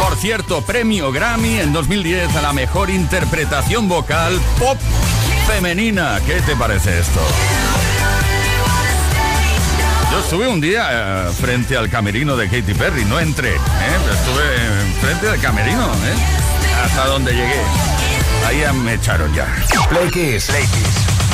Por 0.00 0.16
cierto, 0.16 0.62
premio 0.62 1.10
Grammy 1.10 1.58
en 1.58 1.72
2010 1.72 2.36
a 2.36 2.42
la 2.42 2.52
mejor 2.52 2.90
interpretación 2.90 3.88
vocal 3.88 4.40
pop 4.58 4.78
femenina. 5.46 6.20
¿Qué 6.26 6.40
te 6.42 6.54
parece 6.54 7.00
esto? 7.00 7.20
Yo 10.12 10.18
estuve 10.20 10.46
un 10.48 10.60
día 10.60 10.88
eh, 10.90 11.32
frente 11.32 11.76
al 11.76 11.90
camerino 11.90 12.36
de 12.36 12.48
Katy 12.48 12.74
Perry, 12.74 13.04
no 13.04 13.18
entré, 13.18 13.54
¿eh? 13.54 13.58
estuve 13.58 14.42
eh, 14.42 14.94
frente 15.00 15.28
al 15.28 15.40
camerino, 15.40 15.84
¿eh? 15.84 16.14
hasta 16.84 17.06
donde 17.06 17.32
llegué. 17.32 17.60
Ahí 18.46 18.62
me 18.74 18.94
echaron 18.94 19.34
ya. 19.34 19.46
Play 19.88 20.10
Kiss. 20.10 20.46
Play 20.46 20.62
Kiss. 20.62 21.05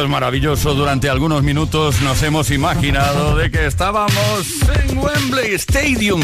Esto 0.00 0.06
es 0.06 0.12
maravilloso. 0.12 0.72
Durante 0.72 1.10
algunos 1.10 1.42
minutos 1.42 2.00
nos 2.00 2.22
hemos 2.22 2.50
imaginado 2.50 3.36
de 3.36 3.50
que 3.50 3.66
estábamos 3.66 4.46
en 4.82 4.96
Wembley 4.96 5.52
Stadium 5.56 6.22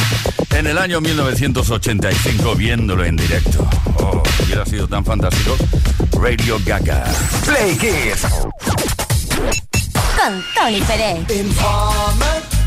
en 0.57 0.66
el 0.66 0.79
año 0.79 1.03
1985 1.03 2.55
viéndolo 2.55 3.05
en 3.05 3.16
directo. 3.16 3.68
Oh, 3.99 4.22
hubiera 4.43 4.64
sido 4.64 4.89
tan 4.89 5.05
fantástico. 5.05 5.59
Radio 6.18 6.59
Gaga. 6.64 7.05
Play 7.45 7.77
Kiss. 7.77 8.22
Con 10.16 10.43
Tony 10.55 10.81
Pérez. 10.81 11.27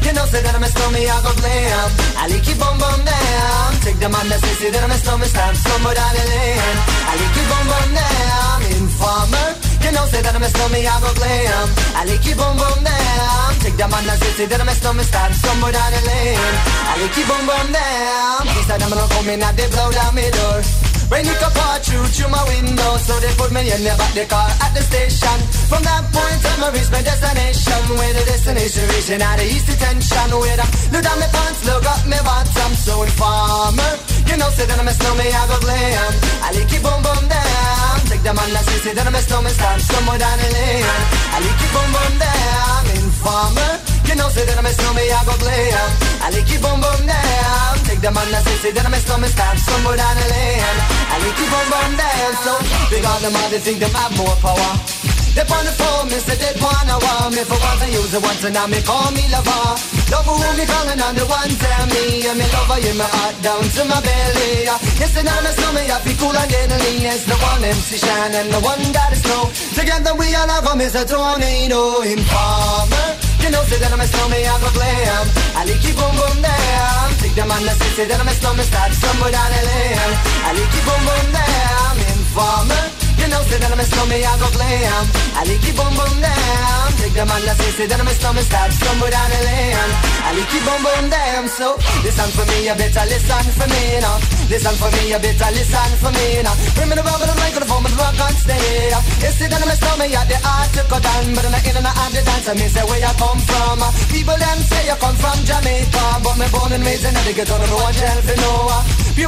You 0.02 0.14
know, 0.14 0.26
say 0.28 0.42
that 0.42 0.56
I'm 0.56 0.64
a 0.64 0.68
stormy, 0.68 1.10
I 1.10 1.22
go 1.22 1.34
blam. 1.42 1.90
I 2.18 2.28
like 2.30 2.48
you 2.48 2.56
boom 2.56 2.78
boom 2.80 3.04
down. 3.04 3.74
Take 3.84 4.00
the 4.00 4.08
man 4.10 4.30
that 4.30 4.40
say, 4.40 4.54
say 4.62 4.70
that 4.72 4.84
I'm 4.84 4.92
a 4.92 4.98
stormy, 4.98 5.26
stamp 5.26 5.58
somewhere 5.58 5.94
down 5.94 6.14
the 6.14 6.24
lane. 6.24 6.78
I 7.04 7.14
like 7.20 7.36
you 7.36 7.46
boom 7.50 7.66
boom 7.68 7.90
down. 7.98 8.58
Informer, 8.80 9.50
you 9.84 9.92
know, 9.92 10.06
say 10.12 10.22
that 10.22 10.36
I'm 10.36 10.44
a 10.44 10.50
stormy, 10.50 10.86
I 10.86 10.96
go 11.00 11.12
blam. 11.16 11.68
I 11.96 12.02
like 12.06 12.26
you 12.26 12.36
boom 12.36 12.56
boom 12.58 12.80
down. 12.84 13.50
Take 13.64 13.78
the 13.78 13.88
man 13.88 14.04
that 14.08 14.18
say, 14.20 14.32
say 14.38 14.46
that 14.48 14.60
I'm 14.62 14.70
a 14.70 14.76
stormy, 14.76 15.04
stamp 15.04 15.34
somewhere 15.34 15.74
down 15.74 15.92
the 15.92 16.02
lane. 16.08 16.56
I 16.90 16.94
like 17.02 17.16
you 17.18 17.26
boom 17.30 17.44
boom 17.48 17.68
down. 17.72 18.42
He 18.56 18.62
said 18.68 18.82
I'm 18.82 18.94
come 18.94 19.30
in 19.30 19.44
and 19.44 19.56
they 19.58 19.68
blow 19.70 19.92
down 19.92 20.16
my 20.16 20.30
door. 20.30 20.90
Rain 21.10 21.26
it 21.26 21.42
up 21.42 21.58
all 21.58 21.80
through 21.82 22.06
through 22.14 22.30
my 22.30 22.44
window 22.46 22.98
So 23.02 23.18
they 23.18 23.34
put 23.34 23.50
me 23.50 23.66
in 23.66 23.82
the 23.82 23.94
back 23.98 24.14
the 24.14 24.30
car 24.30 24.46
at 24.62 24.78
the 24.78 24.82
station 24.86 25.38
From 25.66 25.82
that 25.82 26.06
point 26.14 26.42
on 26.46 26.62
I 26.62 26.70
reached 26.70 26.94
my 26.94 27.02
destination 27.02 27.82
Where 27.98 28.14
the 28.14 28.24
destination 28.30 28.86
reaching 28.94 29.22
out 29.26 29.42
the 29.42 29.46
east 29.50 29.66
detention 29.66 30.30
Where 30.38 30.62
I 30.62 30.70
look 30.94 31.02
down 31.02 31.18
my 31.18 31.26
pants, 31.34 31.66
look 31.66 31.86
up 31.90 32.06
my 32.06 32.22
bottom 32.22 32.72
So 32.78 33.02
informer, 33.02 33.94
you 34.30 34.38
know 34.38 34.54
say 34.54 34.70
that 34.70 34.78
I'm 34.78 34.86
a 34.86 34.94
snowman 34.94 35.34
I 35.34 35.44
go 35.50 35.58
glam 35.66 36.14
I 36.46 36.50
like 36.54 36.74
it 36.78 36.82
boom 36.86 37.02
boom 37.02 37.24
down 37.26 37.89
Take 38.10 38.26
the 38.26 38.34
man 38.34 38.50
that 38.58 38.66
say, 38.66 38.90
say 38.90 38.94
that 38.98 39.06
I'm 39.06 39.14
a 39.14 39.22
snowman 39.22 39.54
Stand 39.54 39.82
somewhere 39.86 40.18
down 40.18 40.38
the 40.42 40.50
lane 40.50 40.82
I 41.30 41.38
like 41.46 41.62
it 41.62 41.70
boom 41.70 41.90
boom 41.94 42.14
down 42.18 42.82
Informer, 42.98 43.72
you 44.10 44.16
know 44.18 44.26
say 44.34 44.50
that 44.50 44.58
I'm 44.58 44.66
a 44.66 44.74
snowman 44.74 45.14
I 45.14 45.22
go 45.30 45.38
glam 45.38 45.90
I 46.26 46.34
like 46.34 46.50
it 46.50 46.58
boom 46.58 46.82
boom 46.82 47.02
down 47.06 47.74
Take 47.86 48.02
the 48.02 48.10
man 48.10 48.26
that 48.34 48.42
say, 48.50 48.58
say 48.66 48.72
that 48.74 48.82
I'm 48.82 48.98
a 48.98 49.00
snowman 49.00 49.30
Stand 49.30 49.62
somewhere 49.62 49.94
down 50.02 50.18
the 50.18 50.26
lane 50.26 50.78
I 51.06 51.16
like 51.22 51.38
it 51.38 51.50
boom 51.54 51.68
boom 51.70 51.92
down 52.02 52.34
So 52.42 52.54
big 52.90 53.06
on 53.06 53.22
them 53.22 53.38
all 53.38 53.50
they 53.54 53.62
think 53.62 53.78
them 53.78 53.94
have 53.94 54.14
more 54.18 54.34
power 54.42 54.99
they 55.40 55.56
on 55.56 55.64
the 55.64 55.72
phone, 55.72 56.08
me 56.12 56.20
say 56.20 56.36
they 56.36 56.52
wanna 56.60 57.00
want 57.00 57.32
me 57.32 57.42
For 57.48 57.56
once 57.56 57.80
I 57.80 57.88
use 57.88 58.12
it 58.12 58.20
once 58.20 58.44
and 58.44 58.54
now 58.54 58.68
me 58.68 58.80
call 58.84 59.08
me 59.16 59.24
lover. 59.32 59.64
Love 60.12 60.28
who 60.28 60.36
me 60.36 60.66
calling 60.68 61.00
on 61.00 61.16
the 61.16 61.24
one 61.32 61.54
tell 61.56 61.86
me. 61.96 62.28
And 62.28 62.36
me 62.36 62.46
lover 62.52 62.80
in 62.84 62.98
my 63.00 63.08
heart 63.08 63.36
down 63.40 63.64
to 63.64 63.82
my 63.88 64.00
belly. 64.04 64.68
Yes 65.00 65.16
and 65.16 65.30
I'm 65.30 65.46
a 65.48 65.52
snowman, 65.56 65.88
I 65.88 65.98
feel 66.04 66.18
cool 66.20 66.36
and 66.36 66.50
deadly. 66.52 67.08
It's 67.08 67.24
the 67.24 67.38
one 67.40 67.64
MC 67.64 67.98
Shine 68.04 68.36
and 68.36 68.52
the 68.52 68.60
one 68.60 68.84
that 68.92 69.16
is 69.16 69.24
snow 69.24 69.48
Together 69.80 70.14
we 70.20 70.36
all 70.36 70.50
have 70.50 70.68
a 70.68 70.74
a 70.76 71.04
tornado 71.08 72.04
Informer 72.04 73.16
you 73.40 73.50
know, 73.52 73.64
say 73.64 73.80
that 73.80 73.94
I'm 73.94 74.02
a 74.02 74.06
snowman, 74.06 74.44
I 74.44 74.60
go 74.60 74.70
glam 74.76 75.26
I 75.56 75.64
like 75.64 75.80
you 75.80 75.96
boom 75.96 76.12
boom 76.12 76.44
down 76.44 77.08
Take 77.24 77.40
the 77.40 77.48
man 77.48 77.64
that 77.64 77.80
say, 77.80 78.04
say 78.04 78.06
that 78.06 78.20
I'm 78.20 78.28
a 78.28 78.36
snowman 78.36 78.66
Start 78.68 78.92
somewhere 78.92 79.32
down 79.32 79.48
the 79.48 79.62
lane 79.64 79.96
I 80.44 80.50
like 80.60 80.76
you 80.76 80.84
boom 80.84 81.02
boom 81.08 81.28
down 81.32 81.96
Informer 82.20 82.99
you 83.20 83.28
know, 83.28 83.42
say 83.44 83.60
that 83.60 83.72
I'm 83.72 83.80
a 83.80 83.86
snowman, 83.86 84.24
I 84.24 84.34
go 84.40 84.50
glam. 84.56 85.04
I 85.36 85.42
like 85.44 85.64
you 85.68 85.74
boom 85.76 85.94
boom 85.94 86.16
down. 86.24 86.90
Take 87.00 87.16
the 87.16 87.24
man 87.24 87.42
that 87.48 87.56
say, 87.56 87.72
say 87.80 87.88
that 87.88 88.00
I'm 88.00 88.12
a 88.12 88.14
snowman 88.14 88.44
Start 88.44 88.72
somewhere 88.76 89.08
down 89.08 89.30
the 89.32 89.40
lane. 89.48 89.92
I 90.28 90.36
like 90.36 90.52
you 90.52 90.62
boom 90.68 90.82
boom 90.84 91.06
down 91.08 91.48
So, 91.48 91.80
listen 92.04 92.30
for 92.36 92.44
me, 92.44 92.68
you 92.68 92.76
better 92.76 93.06
listen 93.08 93.46
for 93.56 93.68
me 93.72 94.04
now 94.04 94.20
Listen 94.52 94.76
for 94.76 94.92
me, 94.92 95.10
you 95.10 95.20
better 95.20 95.50
listen 95.56 95.92
for 96.04 96.12
me 96.12 96.44
now 96.44 96.56
Bring 96.76 96.92
me 96.92 96.96
the 97.00 97.04
rubber, 97.08 97.24
the 97.24 97.36
microphone, 97.40 97.82
but 97.88 97.92
the 97.96 98.00
rock 98.04 98.20
on 98.20 98.36
stay 98.36 98.92
You 99.24 99.32
say 99.32 99.48
that 99.48 99.64
I'm 99.64 99.72
a 99.72 99.76
snowman, 99.80 100.12
yeah, 100.12 100.28
the 100.28 100.38
art 100.44 100.70
to 100.76 100.84
cut 100.92 101.02
down 101.02 101.34
But 101.34 101.48
I'm 101.48 101.56
in 101.56 101.76
and 101.80 101.88
out 101.88 102.12
the 102.12 102.22
dance, 102.22 102.48
I 102.52 102.54
mean, 102.60 102.70
say 102.70 102.84
where 102.84 103.00
you 103.00 103.14
come 103.16 103.42
from. 103.48 103.80
People 104.12 104.38
them 104.38 104.60
say 104.68 104.84
you 104.86 104.98
come 105.00 105.18
from 105.18 105.40
Jamaica 105.48 106.04
But 106.20 106.36
me 106.36 106.48
born 106.52 106.76
and 106.76 106.84
raised 106.84 107.08
in 107.08 107.16
the 107.16 107.32
ghetto, 107.32 107.56
don't 107.56 107.64
know 107.64 107.80
what 107.80 107.96
you 107.96 108.38
know 108.44 108.60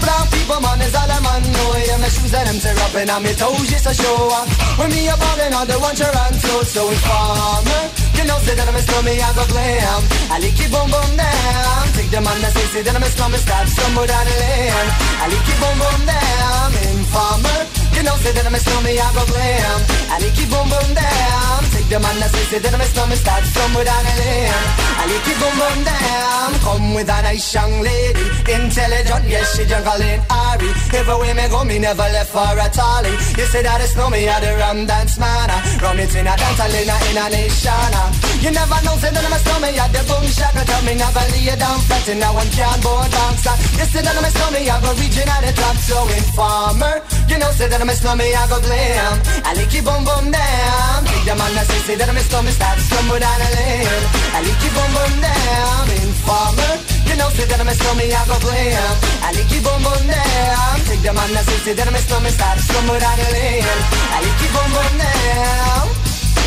brown 0.01 0.25
people, 0.33 0.59
man, 0.59 0.81
is 0.81 0.95
all 0.95 1.09
I'm 1.09 1.25
on 1.25 1.43
know. 1.45 1.69
Yeah, 1.85 1.99
my 2.01 2.09
shoes 2.09 2.33
and 2.33 2.47
them 2.49 2.57
tear 2.59 2.75
up 2.79 2.95
and 2.97 3.11
my 3.11 3.33
toes, 3.37 3.67
just 3.83 3.99
a 3.99 4.03
show 4.03 4.29
When 4.77 4.89
me 4.89 5.07
a 5.07 5.17
ballin' 5.17 5.53
on 5.53 5.67
the 5.67 5.77
one 5.79 5.95
Toronto 5.95 6.63
So 6.63 6.89
informer, 6.89 7.83
you 8.17 8.25
know, 8.25 8.37
say 8.45 8.55
that 8.55 8.67
I'm 8.67 8.75
a 8.75 8.81
slummy, 8.81 9.21
I 9.21 9.33
go 9.33 9.45
glam 9.49 10.01
I 10.29 10.37
like 10.39 10.59
it 10.59 10.69
boom 10.71 10.89
boom 10.89 11.11
down 11.17 11.83
Take 11.97 12.11
the 12.11 12.21
man 12.21 12.37
that 12.41 12.53
say, 12.53 12.65
say 12.73 12.81
that 12.83 12.95
I'm 12.95 13.03
a 13.03 13.09
slummy, 13.09 13.37
start 13.37 13.67
somewhere 13.67 14.07
down 14.07 14.25
the 14.25 14.35
lane. 14.37 14.89
I 15.21 15.25
like 15.29 15.49
it 15.49 15.57
boom 15.61 15.77
boom 15.81 16.01
down 16.05 16.69
Informer, 16.93 17.80
you 17.95 18.03
know, 18.03 18.15
say 18.21 18.31
that 18.31 18.45
I'm 18.45 18.55
a 18.55 18.59
slummy, 18.59 18.99
I 18.99 19.07
go 19.13 19.23
glam. 19.25 19.79
I 20.11 20.19
like 20.19 20.35
it 20.35 20.49
boom 20.51 20.67
boom 20.67 20.89
down 20.91 21.59
Take 21.71 21.87
the 21.87 21.99
man 22.03 22.19
that 22.19 22.31
say, 22.35 22.43
say 22.51 22.59
that 22.59 22.73
I'm 22.75 22.83
a 22.83 22.87
slummy, 22.91 23.15
start 23.15 23.43
somewhere 23.47 23.87
down 23.87 24.03
the 24.03 24.13
lane 24.19 24.65
I 24.99 25.03
like 25.07 25.27
it 25.27 25.37
boom 25.39 25.55
boom 25.55 25.79
down 25.87 26.51
Come 26.61 26.93
with 26.93 27.09
a 27.09 27.19
nice 27.25 27.53
young 27.53 27.81
lady. 27.81 28.21
Intelligent, 28.45 29.25
yes, 29.25 29.57
she 29.57 29.65
juggling 29.65 30.21
Ari. 30.29 30.69
Everywhere 30.93 31.33
me 31.33 31.45
go, 31.49 31.63
me 31.65 31.79
never 31.79 32.05
left 32.13 32.29
for 32.29 32.45
a 32.45 32.67
tally. 32.69 33.11
You 33.33 33.45
say 33.49 33.63
that 33.65 33.81
it's 33.81 33.95
no 33.97 34.09
me, 34.13 34.29
I 34.29 34.37
the 34.39 34.53
rum 34.61 34.85
dance 34.85 35.17
man 35.17 35.49
Rum 35.81 35.97
it 35.97 36.13
in 36.13 36.29
a 36.29 36.33
dance, 36.37 36.59
I 36.61 36.67
in 36.69 36.85
a, 36.85 36.95
in 37.09 37.17
a 37.17 37.25
nation. 37.33 38.21
You 38.45 38.51
never 38.53 38.77
know, 38.85 38.93
say 39.01 39.09
that 39.09 39.25
I'm 39.25 39.33
a 39.33 39.39
snowman, 39.41 39.73
yeah, 39.73 39.89
the 39.89 40.01
boom 40.05 40.25
shaka. 40.29 40.61
Tell 40.65 40.81
me 40.85 40.93
never 40.97 41.25
lay 41.33 41.49
down 41.57 41.79
flat 41.89 42.07
in 42.09 42.21
a 42.21 42.29
one 42.29 42.49
can 42.53 42.77
board 42.85 43.09
box. 43.09 43.45
You 43.77 43.85
say 43.89 44.01
that 44.05 44.13
I'm 44.13 44.25
a 44.25 44.29
snowman, 44.29 44.69
I 44.69 44.75
go 44.85 44.91
region 45.01 45.29
at 45.29 45.41
the 45.41 45.51
top. 45.57 45.77
So 45.81 45.97
informer, 46.13 46.95
you 47.31 47.39
know, 47.39 47.51
say 47.55 47.67
that 47.71 47.79
I'm 47.79 47.87
a 47.87 47.95
snowman, 47.95 48.27
I 48.27 48.43
go 48.51 48.59
glam. 48.59 49.13
I 49.47 49.55
like 49.55 49.71
it 49.71 49.83
boom 49.87 50.03
boom 50.03 50.25
down 50.35 50.99
Take 51.07 51.23
the 51.23 51.33
man 51.39 51.51
that 51.55 51.65
say, 51.71 51.79
say 51.87 51.95
that 51.95 52.09
I'm 52.11 52.19
a 52.19 52.23
snowman, 52.27 52.51
start 52.51 52.77
somewhere 52.83 53.23
down 53.23 53.37
the 53.39 53.49
lane 53.55 54.03
I 54.35 54.39
like 54.43 54.59
it 54.59 54.73
boom 54.75 54.91
boom 54.91 55.13
down 55.23 55.85
Informer, 55.95 56.73
you 57.07 57.15
know, 57.15 57.31
say 57.31 57.47
that 57.47 57.59
I'm 57.63 57.71
a 57.71 57.75
snowman, 57.75 58.11
I 58.11 58.21
go 58.27 58.37
glam. 58.43 58.93
I 59.23 59.29
like 59.31 59.47
it 59.47 59.63
boom 59.63 59.79
boom 59.79 60.03
down 60.11 60.75
Take 60.91 61.03
the 61.07 61.11
man 61.15 61.29
that 61.31 61.45
say, 61.47 61.59
say 61.63 61.73
that 61.79 61.87
I'm 61.87 61.95
a 61.95 62.01
snowman, 62.03 62.31
start 62.35 62.59
somewhere 62.59 62.99
down 62.99 63.15
the 63.15 63.27
lane 63.31 63.63
I 63.63 64.17
like 64.19 64.43
it 64.43 64.51
boom 64.51 64.69
boom 64.75 64.93
down 64.99 65.85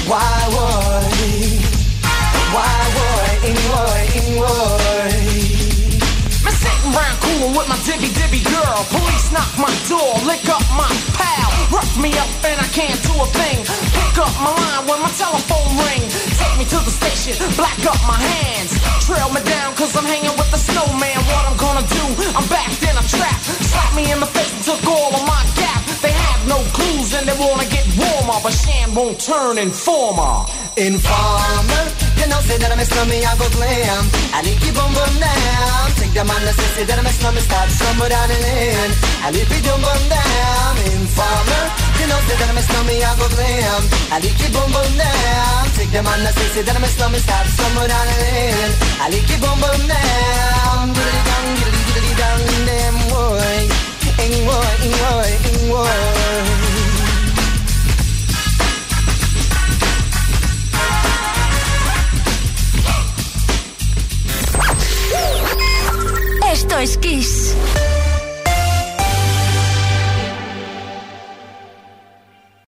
Why 0.04 0.36
would 0.52 1.04
Why 2.52 2.76
would 2.92 3.40
in 3.48 3.56
would 4.36 4.93
Me 6.94 7.00
sitting 7.00 7.02
round 7.02 7.18
coolin' 7.20 7.56
with 7.56 7.68
my 7.68 7.76
dibby 7.82 8.10
dibby 8.14 8.42
girl. 8.44 8.78
Police 8.90 9.32
knock 9.32 9.50
my 9.58 9.72
door, 9.88 10.14
lick 10.26 10.46
up 10.48 10.62
my 10.76 10.88
pal. 11.18 11.50
Rough 11.70 11.98
me 11.98 12.10
up 12.18 12.30
and 12.44 12.60
I 12.60 12.68
can't 12.70 13.00
do 13.02 13.12
a 13.18 13.26
thing. 13.26 13.64
Pick 13.66 14.18
up 14.18 14.34
my 14.40 14.50
line 14.50 14.86
when 14.86 15.00
my 15.02 15.10
telephone 15.18 15.70
ring. 15.86 16.02
Take 16.38 16.56
me 16.58 16.64
to 16.64 16.78
the 16.84 16.90
station, 16.90 17.34
black 17.56 17.78
up 17.86 17.98
my 18.06 18.18
hands. 18.18 18.78
Trail 19.06 19.28
me 19.30 19.42
down 19.42 19.74
cause 19.74 19.96
I'm 19.96 20.04
hanging 20.04 20.34
with 20.38 20.50
the 20.50 20.58
snowman. 20.58 21.18
What 21.30 21.44
I'm 21.46 21.56
gonna 21.56 21.86
do, 21.86 22.04
I'm 22.36 22.46
backed 22.48 22.82
in 22.82 22.94
a 22.94 23.04
trap. 23.06 23.38
Slap 23.42 23.94
me 23.94 24.10
in 24.10 24.20
the 24.20 24.30
face 24.30 24.52
and 24.54 24.64
took 24.64 24.82
all 24.86 25.14
of 25.14 25.24
my 25.26 25.42
gap. 25.56 25.82
They 26.00 26.12
have 26.12 26.46
no 26.46 26.58
clues 26.72 27.14
and 27.14 27.26
they 27.26 27.36
wanna 27.38 27.66
get 27.66 27.86
warmer. 27.98 28.38
But 28.42 28.52
Shan 28.54 28.94
won't 28.94 29.18
turn 29.20 29.58
informer. 29.58 30.46
Informer, 30.76 31.84
you 32.20 32.26
know, 32.30 32.40
say 32.46 32.58
that 32.58 32.70
I'm 32.70 32.80
a 32.80 32.86
slummy, 32.86 33.18
I 33.24 33.32
go 33.36 33.46
glam. 33.54 34.02
I 34.34 34.38
like 34.46 34.62
you 34.62 34.72
boom 34.76 34.90
boom 34.94 35.14
down. 35.18 35.86
Take 35.98 36.14
the 36.14 36.24
man 36.24 36.40
that 36.44 36.56
say, 36.58 36.84
that 36.84 36.98
I'm 36.98 37.06
a 37.06 37.12
slummy, 37.14 37.42
start 37.42 37.68
somewhere 37.70 38.10
down 38.10 38.26
the 38.28 38.38
lane. 38.44 38.92
I 39.24 39.28
like 39.34 39.50
you 39.50 39.62
boom 39.64 39.80
boom 39.80 40.02
down. 40.12 40.72
Informer, 40.94 41.64
you 41.98 42.06
know, 42.10 42.20
say 42.26 42.36
that 42.40 42.48
I'm 42.50 42.58
a 42.58 42.64
slummy, 42.64 42.96
I 43.02 43.10
go 43.18 43.26
glam. 43.32 43.82
I 44.14 44.16
like 44.22 44.38
you 44.38 44.50
boom 44.54 44.68
boom 44.74 44.92
down. 44.98 45.62
Take 45.74 45.90
the 45.90 46.02
man 46.02 46.20
that 46.24 46.34
say, 46.36 46.62
that 46.62 46.76
I'm 46.76 46.84
a 46.84 46.90
slummy, 46.90 47.18
start 47.18 47.46
somewhere 47.48 47.88
down 47.88 48.06
the 48.06 48.16
lane. 48.22 48.72
I. 49.00 49.14
Giddly 50.94 51.22
down, 51.24 51.56
giddly 51.56 51.82
giddly 51.92 52.14
down, 52.14 52.38
damn 52.66 52.96
boy. 53.10 53.68
Ing 54.22 54.46
boy, 54.46 54.70
ing 54.84 54.94
boy, 55.02 55.30
ing 55.48 55.68
boy. 55.70 56.23
Esto 66.54 66.78
es 66.78 66.96
Kiss. 66.98 67.52